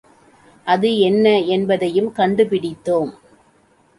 அது 0.67 0.99
என்ன 0.99 1.25
என்பதையும் 1.47 2.11
கண்டு 2.11 2.43
பிடித்தோம். 2.45 3.11